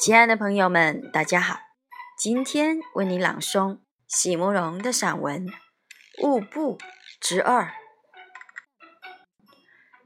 [0.00, 1.58] 亲爱的朋友们，大家好！
[2.16, 5.46] 今天为你朗诵席慕容的散文
[6.22, 6.78] 《物部
[7.20, 7.64] 之二》。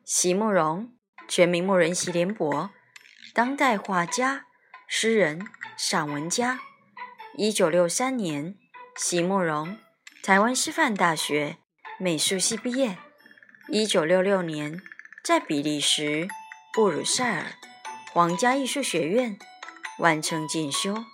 [0.05, 0.93] 席慕容，
[1.29, 2.71] 全名慕人席联博，
[3.33, 4.47] 当代画家、
[4.89, 6.59] 诗人、散文家。
[7.37, 8.57] 一九六三年，
[8.97, 9.79] 席慕容
[10.23, 11.57] 台湾师范大学
[11.99, 12.97] 美术系毕业。
[13.69, 14.81] 一九六六年，
[15.25, 16.29] 在比利时
[16.73, 17.55] 布鲁塞尔
[18.13, 19.37] 皇家艺术学院。
[19.99, 21.05] 完成进修，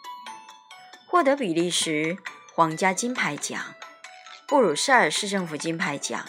[1.07, 2.17] 获得比利时
[2.55, 3.75] 皇家金牌奖、
[4.47, 6.27] 布鲁塞尔市政府金牌奖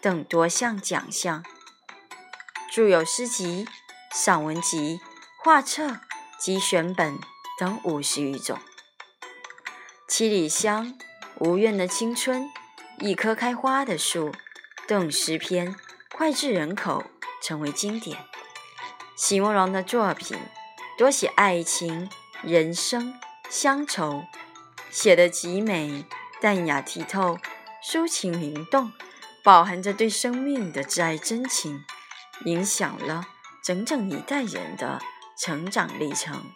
[0.00, 1.42] 等多项奖项。
[2.70, 3.66] 著有诗集、
[4.12, 5.00] 散文集、
[5.42, 6.00] 画册
[6.38, 7.18] 及选本
[7.58, 8.58] 等五十余种。
[10.06, 10.86] 《七里香》
[11.38, 12.42] 《无怨的青春》
[12.98, 14.30] 《一棵开花的树》
[14.88, 15.76] 等诗篇
[16.08, 17.04] 脍炙人口，
[17.42, 18.18] 成为经典。
[19.16, 20.38] 席慕容的作品。
[20.98, 22.08] 多写爱情、
[22.42, 23.12] 人生、
[23.50, 24.24] 乡愁，
[24.90, 26.06] 写得极美、
[26.40, 27.36] 淡雅剔透、
[27.84, 28.90] 抒情灵动，
[29.44, 31.84] 饱含着对生命的挚爱真情，
[32.46, 33.26] 影响了
[33.62, 35.02] 整整一代人的
[35.38, 36.50] 成长历程。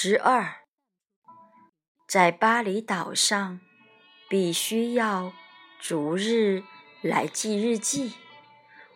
[0.00, 0.16] 十。
[0.16, 0.58] 二，
[2.06, 3.58] 在巴厘岛上，
[4.28, 5.32] 必须要
[5.80, 6.62] 逐日
[7.02, 8.12] 来记日记，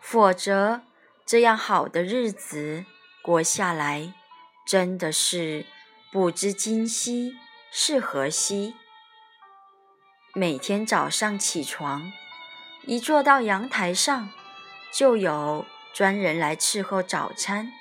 [0.00, 0.82] 否则
[1.26, 2.84] 这样好的日子
[3.20, 4.14] 过下来，
[4.64, 5.66] 真的是
[6.12, 7.34] 不知今夕
[7.72, 8.76] 是何夕。
[10.34, 12.12] 每天早上起床，
[12.86, 14.30] 一坐到阳台上，
[14.94, 17.72] 就有专人来伺候早餐，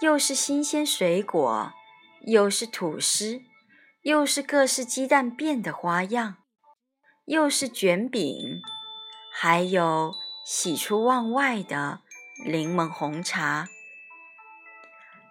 [0.00, 1.74] 又是新鲜水果。
[2.26, 3.40] 又是吐司，
[4.02, 6.36] 又是各式鸡蛋变的花样，
[7.24, 8.60] 又是卷饼，
[9.32, 10.12] 还有
[10.46, 12.00] 喜出望外的
[12.46, 13.68] 柠檬红茶。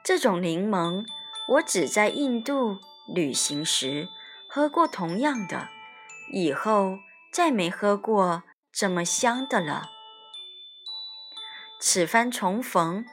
[0.04, 1.06] 这种柠檬，
[1.48, 2.80] 我只在印度
[3.14, 4.10] 旅行时
[4.50, 5.70] 喝过同样的，
[6.34, 6.98] 以后
[7.32, 8.44] 再没喝过
[8.74, 9.90] 这么香的了。
[11.80, 13.06] 此番重逢，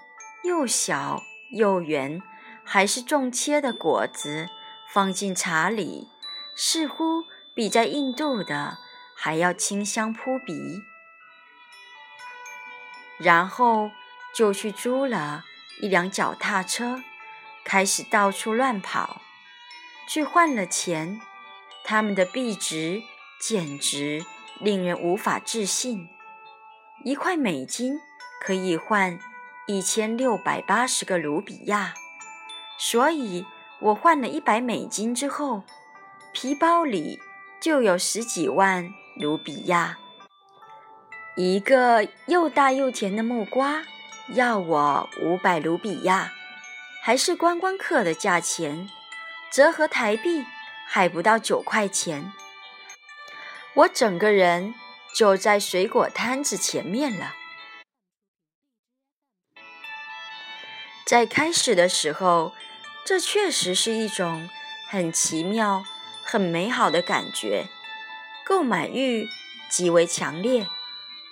[0.42, 1.22] 又小
[1.52, 2.20] 又圆。
[2.70, 4.50] 还是重切的果子
[4.92, 6.06] 放进茶里，
[6.54, 7.24] 似乎
[7.54, 8.76] 比在印度的
[9.16, 10.82] 还要清香扑鼻。
[13.18, 13.90] 然后
[14.34, 15.46] 就去租了
[15.80, 17.02] 一辆脚踏车，
[17.64, 19.22] 开始到处乱跑，
[20.06, 21.22] 去换了钱。
[21.82, 23.02] 他们的币值
[23.40, 24.22] 简直
[24.60, 26.10] 令人无法置信，
[27.02, 27.98] 一块美金
[28.42, 29.18] 可以换
[29.66, 31.94] 一千六百八十个卢比亚。
[32.80, 33.44] 所以
[33.80, 35.64] 我换了一百美金之后，
[36.32, 37.20] 皮包里
[37.60, 39.98] 就有十几万卢比亚。
[41.36, 43.82] 一个又大又甜的木瓜
[44.28, 46.32] 要我五百卢比亚，
[47.02, 48.88] 还是观光客的价钱，
[49.50, 50.44] 折合台币
[50.86, 52.32] 还不到九块钱。
[53.74, 54.74] 我整个人
[55.14, 57.34] 就在水果摊子前面了。
[61.04, 62.52] 在开始的时候。
[63.04, 64.48] 这确实是一种
[64.88, 65.84] 很奇妙、
[66.22, 67.66] 很美好的感觉，
[68.44, 69.28] 购买欲
[69.70, 70.66] 极为强烈。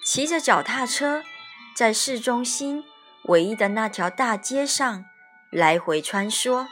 [0.03, 1.25] 骑着脚踏车
[1.75, 2.85] 在市中心
[3.25, 5.05] 唯一的那条大街上
[5.51, 6.67] 来回穿梭，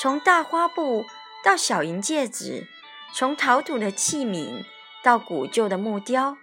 [0.00, 1.04] 从大花布
[1.44, 2.68] 到小银戒指，
[3.12, 4.64] 从陶土的器皿
[5.02, 6.36] 到古旧的木雕，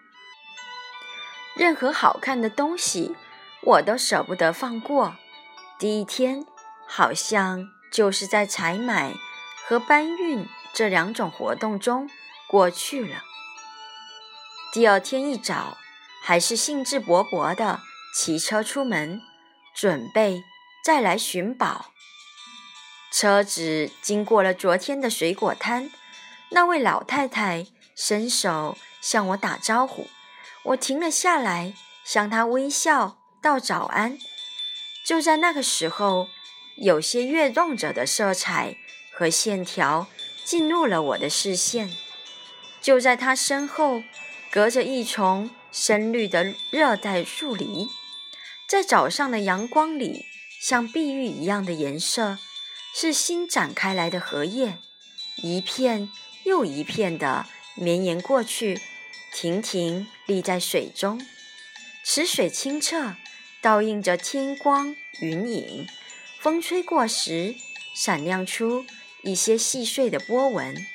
[1.56, 3.16] 任何好看的东西
[3.62, 5.16] 我都舍不得放过。
[5.80, 6.46] 第一天
[6.90, 7.70] 好像。
[7.92, 9.16] 就是在采买
[9.68, 12.08] 和搬运这两种活动中
[12.48, 13.24] 过去了。
[14.72, 15.76] 第二天一早，
[16.24, 17.80] 还是兴致勃勃地
[18.16, 19.20] 骑车出门，
[19.76, 20.44] 准备
[20.86, 21.88] 再来寻宝。
[23.12, 25.90] 车子经过了昨天的水果摊，
[26.52, 27.66] 那位老太太
[27.96, 30.08] 伸手向我打招呼，
[30.66, 31.74] 我停了下来，
[32.06, 34.20] 向她微笑道早安。
[35.04, 36.28] 就在那个时候。
[36.82, 38.76] 有些跃动着的色彩
[39.12, 40.08] 和线条
[40.46, 41.94] 进入了我的视线。
[42.82, 44.04] 就在他身后，
[44.50, 47.90] 隔着一丛深绿的热带树篱，
[48.68, 50.26] 在早上的阳光里，
[50.62, 52.38] 像碧玉一样的颜色，
[52.96, 54.78] 是新展开来的荷叶，
[55.44, 56.10] 一片
[56.46, 58.80] 又一片的绵延过去，
[59.34, 61.20] 亭亭立在水中。
[62.06, 63.16] 池水清澈，
[63.62, 65.88] 倒映着天光云影，
[66.40, 67.56] 风吹过时，
[67.94, 68.86] 闪亮出
[69.24, 70.88] 一些细碎的波纹。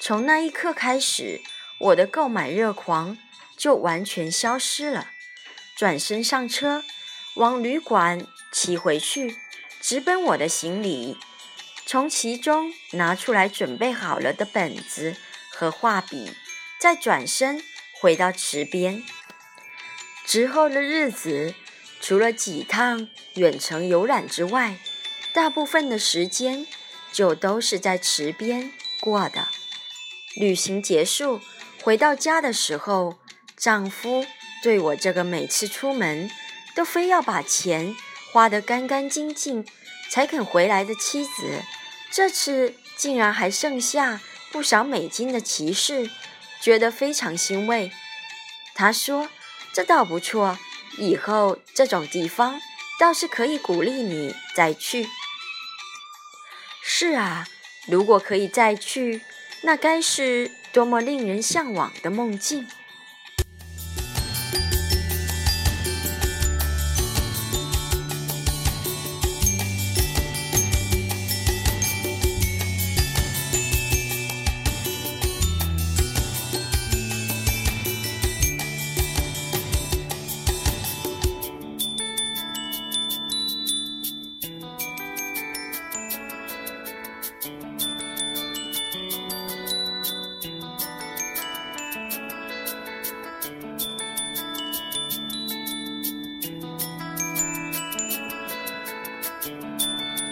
[0.00, 1.42] 从那一刻开始，
[1.78, 3.18] 我的购买热狂
[3.54, 5.10] 就完全消失了。
[5.76, 6.82] 转身上车，
[7.34, 9.36] 往旅馆骑回去，
[9.78, 11.18] 直奔我的行李，
[11.84, 15.16] 从其中拿出来准备好了的本子
[15.50, 16.32] 和画笔，
[16.80, 17.62] 再转身
[17.92, 19.04] 回到池边。
[20.24, 21.54] 之后的日子，
[22.00, 24.78] 除了几趟远程游览之外，
[25.32, 26.66] 大部分的时间
[27.12, 29.48] 就都是在池边过的。
[30.34, 31.40] 旅行结束，
[31.82, 33.18] 回到家的时候，
[33.56, 34.24] 丈夫
[34.62, 36.30] 对我这个每次出门
[36.74, 37.94] 都非要把钱
[38.32, 39.66] 花得干干净净
[40.10, 41.62] 才肯回来的妻子，
[42.10, 44.20] 这次竟然还剩下
[44.50, 46.08] 不少美金的骑士，
[46.60, 47.90] 觉得非常欣慰。
[48.74, 49.28] 他说
[49.74, 50.58] ：“这倒不错，
[50.96, 52.60] 以后这种地方
[52.98, 55.06] 倒是可以鼓励你再去。”
[56.82, 57.46] 是啊，
[57.86, 59.20] 如果可以再去。
[59.62, 62.68] 那该是多么令人向往的梦境！